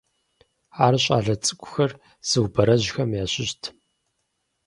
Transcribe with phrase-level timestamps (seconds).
[0.85, 1.91] Ар щӀалэ цӀыкӀухэр
[2.29, 3.61] зыубэрэжьхэм ящыщт.